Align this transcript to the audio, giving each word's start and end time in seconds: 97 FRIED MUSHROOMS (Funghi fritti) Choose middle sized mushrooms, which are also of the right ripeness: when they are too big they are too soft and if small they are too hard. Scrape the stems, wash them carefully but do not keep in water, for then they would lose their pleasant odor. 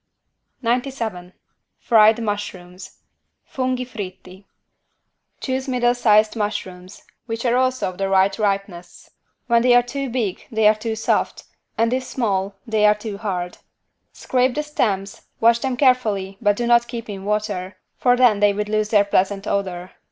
97 0.63 1.31
FRIED 1.77 2.23
MUSHROOMS 2.23 3.01
(Funghi 3.53 3.85
fritti) 3.87 4.45
Choose 5.39 5.67
middle 5.67 5.93
sized 5.93 6.35
mushrooms, 6.35 7.03
which 7.27 7.45
are 7.45 7.55
also 7.55 7.87
of 7.89 7.99
the 7.99 8.09
right 8.09 8.39
ripeness: 8.39 9.11
when 9.45 9.61
they 9.61 9.75
are 9.75 9.83
too 9.83 10.09
big 10.09 10.47
they 10.51 10.67
are 10.67 10.73
too 10.73 10.95
soft 10.95 11.43
and 11.77 11.93
if 11.93 12.03
small 12.03 12.55
they 12.65 12.83
are 12.87 12.95
too 12.95 13.19
hard. 13.19 13.59
Scrape 14.11 14.55
the 14.55 14.63
stems, 14.63 15.27
wash 15.39 15.59
them 15.59 15.77
carefully 15.77 16.35
but 16.41 16.55
do 16.55 16.65
not 16.65 16.87
keep 16.87 17.07
in 17.07 17.23
water, 17.23 17.77
for 17.95 18.17
then 18.17 18.39
they 18.39 18.53
would 18.53 18.69
lose 18.69 18.89
their 18.89 19.05
pleasant 19.05 19.45
odor. 19.45 19.91